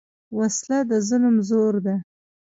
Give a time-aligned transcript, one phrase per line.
[0.37, 1.95] وسله د ظلم زور ده